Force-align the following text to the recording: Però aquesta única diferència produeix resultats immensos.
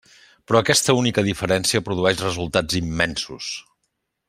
Però 0.51 0.61
aquesta 0.63 0.95
única 0.99 1.23
diferència 1.27 1.83
produeix 1.91 2.25
resultats 2.25 2.81
immensos. 2.83 3.53